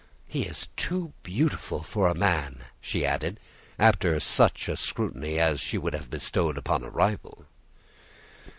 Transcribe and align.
"He 0.27 0.45
is 0.45 0.69
too 0.75 1.13
beautiful 1.21 1.83
for 1.83 2.07
a 2.07 2.15
man," 2.15 2.63
she 2.81 3.05
added, 3.05 3.39
after 3.77 4.19
such 4.19 4.67
a 4.67 4.75
scrutiny 4.75 5.37
as 5.37 5.61
she 5.61 5.77
would 5.77 5.93
have 5.93 6.09
bestowed 6.09 6.57
upon 6.57 6.81
a 6.81 6.89
rival. 6.89 7.45